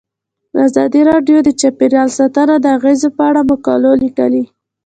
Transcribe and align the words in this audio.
ازادي 0.65 1.01
راډیو 1.11 1.37
د 1.43 1.49
چاپیریال 1.61 2.09
ساتنه 2.17 2.55
د 2.59 2.65
اغیزو 2.77 3.07
په 3.17 3.23
اړه 3.29 3.41
مقالو 3.51 3.91
لیکلي. 4.03 4.43